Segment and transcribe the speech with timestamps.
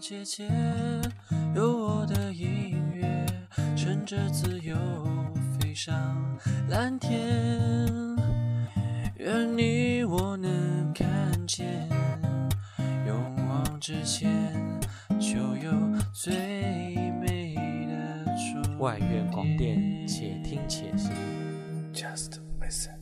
[0.00, 0.48] 姐姐，
[1.54, 3.26] 有我的音乐，
[3.76, 4.76] 乘着自由
[5.58, 6.38] 飞上
[6.68, 7.18] 蓝天。
[9.16, 11.88] 愿你我能看见，
[13.06, 14.30] 勇往直前，
[15.18, 15.72] 就有
[16.12, 16.36] 最
[17.20, 17.54] 美
[17.86, 21.10] 的终外院广电，且听且行。
[21.92, 22.94] Just listen.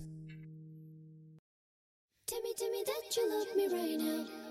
[2.27, 4.44] Tell me, tell me that you love me right now.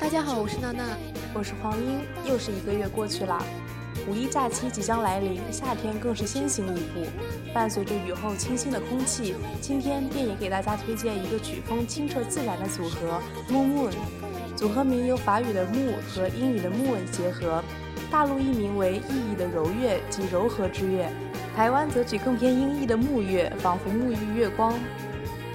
[0.00, 0.84] 大家好，我是娜娜。
[1.34, 3.42] 我是黄英，又是一个月过去了，
[4.08, 7.06] 五一假期即将来临，夏天更是先行一步。
[7.52, 13.20] 伴随着雨后清新的空气，今天便也给大家推荐一个曲风清澈自然的组合
[13.50, 13.92] Moon Moon。
[14.56, 17.62] 组合名由法语的木和英语的 moon 结合，
[18.10, 21.08] 大陆译名为意义的柔月及柔和之月，
[21.54, 24.74] 台湾则取更偏音译的沐月，仿佛沐浴月光。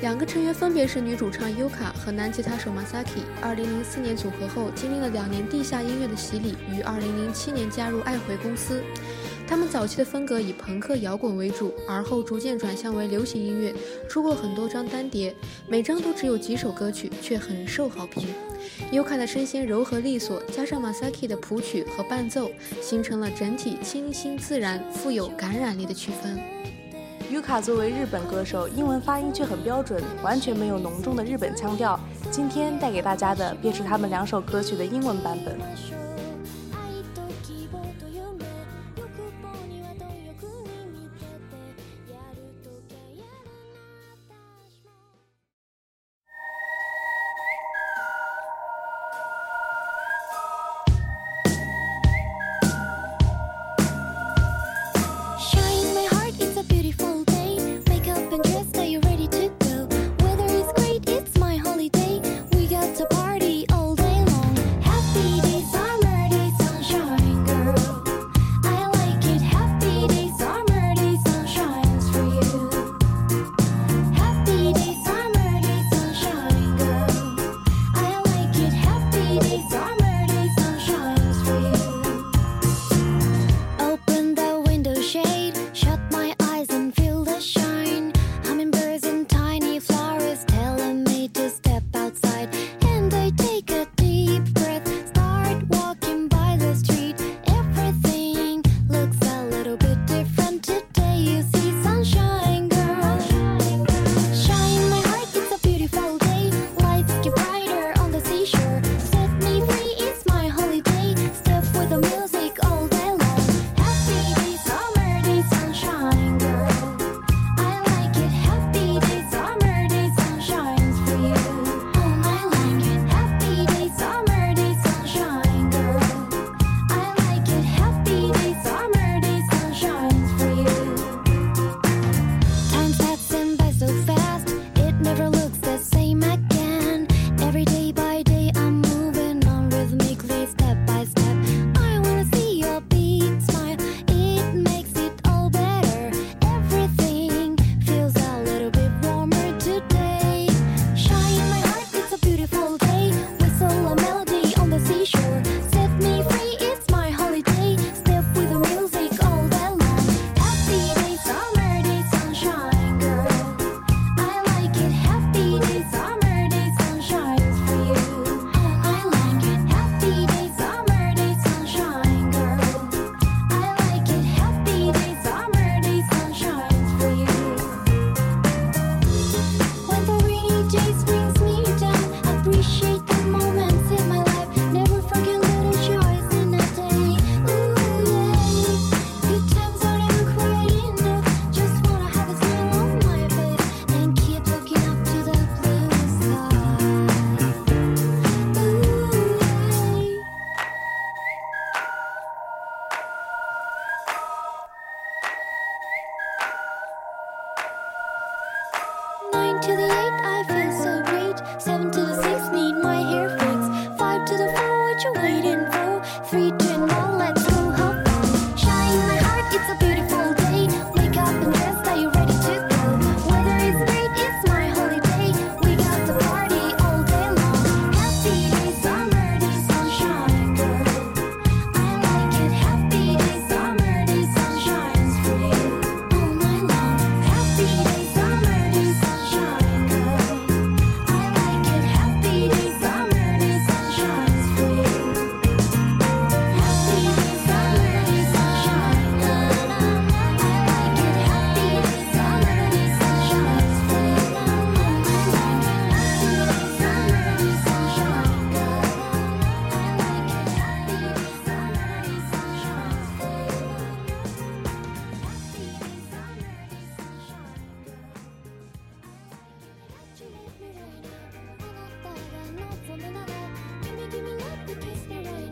[0.03, 3.23] 两个成员分别是女主唱 Yuka 和男吉他手 Masaki。
[3.41, 8.83] 二零零四年组合后，经历了两年地下音乐的洗礼，于二零零七年加入爱回公司。
[9.47, 13.73] 他们早期的风格以朋克摇滚为主，而后逐渐转向为流行音乐，
[14.09, 15.33] 出过很多张单碟，
[15.69, 18.27] 每张都只有几首歌曲，却很受好评。
[18.91, 26.37] Yuka 的声线柔和利索，加上 Masaki 的谱曲和伴奏，形成了整体清新自然、富有感染力的曲风。
[27.33, 31.99] Yuka 作为日本歌手，英文发音却很标准，完全没有浓重的日本腔调。
[32.29, 35.57] 今天带给大家的便是他们两首歌曲的英文版本。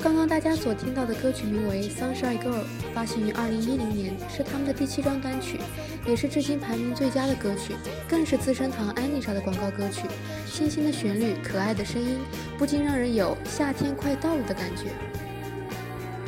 [0.03, 2.61] 刚刚大家所听到的歌曲名为《Sunshine Girl》，
[2.91, 5.59] 发行于2010年，是他们的第七张单曲，
[6.07, 7.75] 也是至今排名最佳的歌曲，
[8.09, 10.07] 更是资生堂安妮莎的广告歌曲。
[10.47, 12.17] 清新的旋律，可爱的声音，
[12.57, 14.85] 不禁让人有夏天快到了的感觉。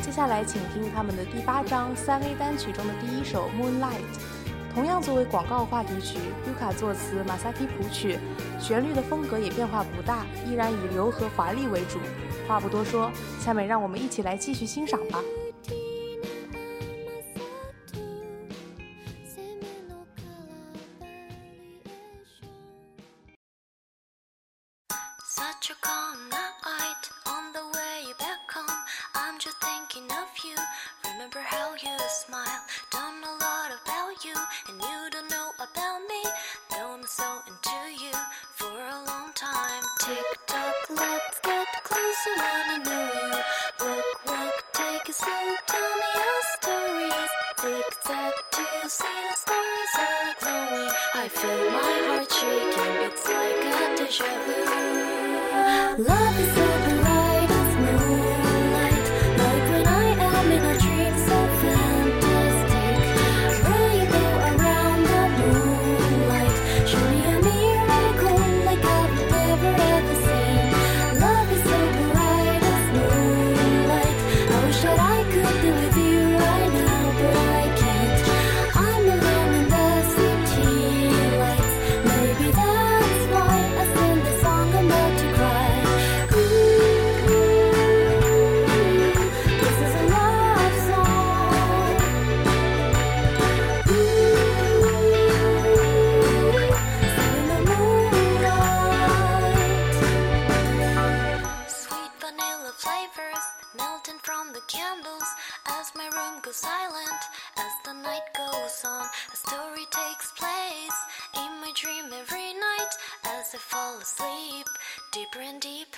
[0.04, 3.81] 接下来，请听他们的第八张三 A 单曲中的第一首《Moonlight》。
[4.72, 8.20] 同样作为广告话题曲，Yuka 作词，马萨基谱曲，
[8.60, 12.00] 旋律的风格也变化不大，依然以柔和华丽为主。
[12.48, 15.19] 话不多说，下面让我们一起来继续欣赏吧。
[55.95, 56.62] Love is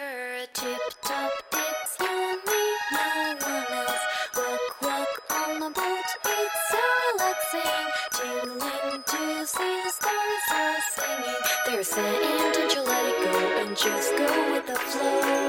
[0.05, 4.03] deeper, tip top, it's me, no one else.
[4.35, 7.87] Walk, walk on the boat, it's so relaxing.
[8.13, 11.41] Tingling to see the stars are singing.
[11.65, 15.44] They're saying, don't you let it go and just go with the flow.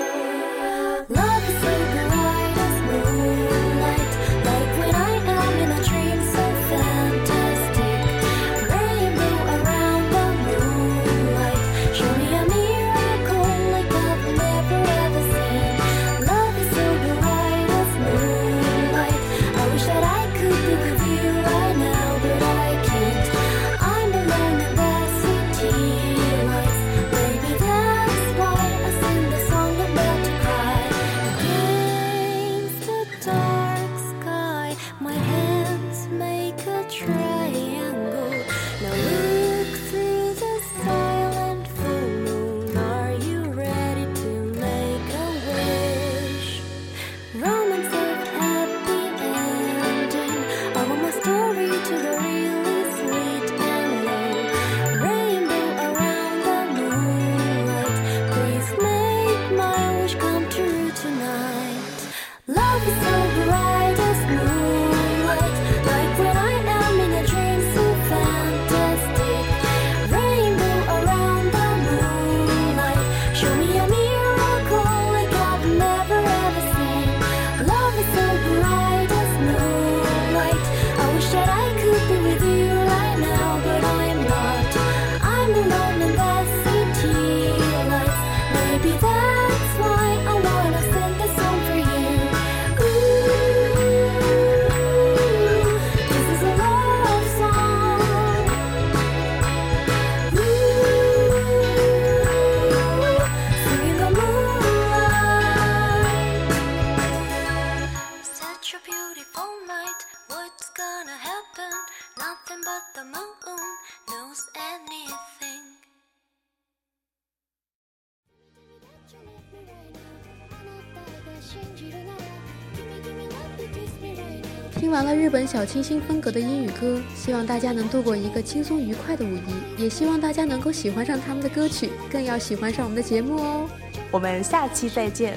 [124.96, 133.68] 完了日本小清新风格的英语歌，希望大家能度过一个轻松愉快的五一，也希望大家能够喜欢上他们的歌曲，更要喜欢上我们的节目哦。
[134.10, 135.36] 我们下期再见。